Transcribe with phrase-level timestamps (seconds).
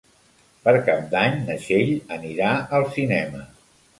[0.63, 3.45] Per Cap d'Any na Txell anirà al cinema.